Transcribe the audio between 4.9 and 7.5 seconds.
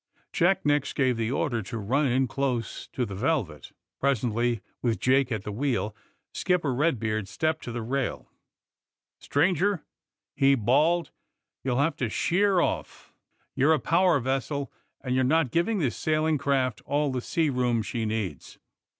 Jake at the wheel, Skipper Eedbeard